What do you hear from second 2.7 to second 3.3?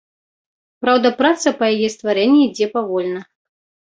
павольна.